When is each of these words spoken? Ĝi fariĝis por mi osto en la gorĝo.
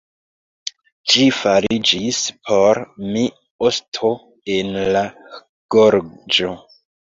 Ĝi 1.11 1.25
fariĝis 1.39 2.21
por 2.51 2.81
mi 3.09 3.27
osto 3.69 4.11
en 4.57 4.73
la 4.97 5.05
gorĝo. 5.77 6.53